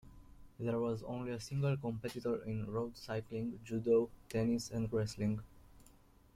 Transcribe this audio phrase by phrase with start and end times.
[0.59, 5.41] There was only a single competitor in road cycling, judo, tennis, and wrestling.